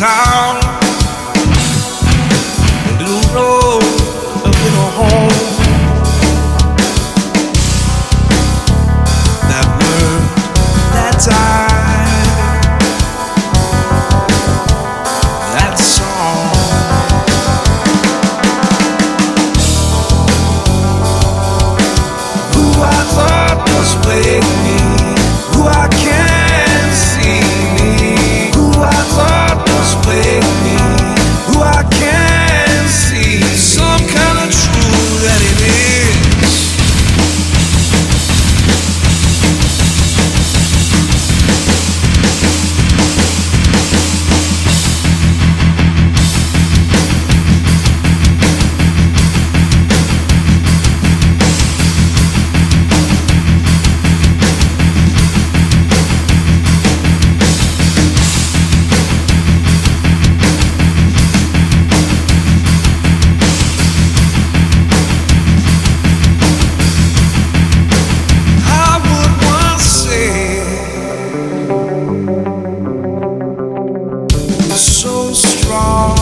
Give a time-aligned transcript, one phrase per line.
[0.00, 0.59] town.
[74.80, 76.19] so strong.